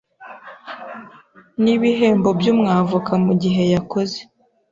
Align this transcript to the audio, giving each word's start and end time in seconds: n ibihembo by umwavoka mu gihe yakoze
n 1.63 1.65
ibihembo 1.75 2.29
by 2.39 2.47
umwavoka 2.53 3.11
mu 3.23 3.33
gihe 3.41 3.61
yakoze 3.73 4.19